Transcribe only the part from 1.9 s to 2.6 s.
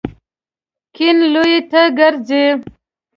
ګرځئ